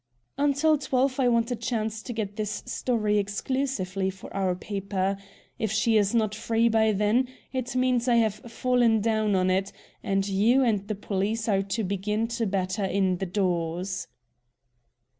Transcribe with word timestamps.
"Until 0.35 0.79
twelve 0.79 1.19
I 1.19 1.27
want 1.27 1.51
a 1.51 1.55
chance 1.55 2.01
to 2.01 2.11
get 2.11 2.35
this 2.35 2.63
story 2.65 3.19
exclusively 3.19 4.09
for 4.09 4.35
our 4.35 4.55
paper. 4.55 5.15
If 5.59 5.71
she 5.71 5.95
is 5.95 6.15
not 6.15 6.33
free 6.33 6.69
by 6.69 6.91
then 6.91 7.27
it 7.53 7.75
means 7.75 8.07
I 8.07 8.15
have 8.15 8.33
fallen 8.51 8.99
down 9.01 9.35
on 9.35 9.51
it, 9.51 9.71
and 10.01 10.27
you 10.27 10.63
and 10.63 10.87
the 10.87 10.95
police 10.95 11.47
are 11.47 11.61
to 11.61 11.83
begin 11.83 12.27
to 12.29 12.47
batter 12.47 12.83
in 12.85 13.17
the 13.17 13.27
doors." 13.27 14.07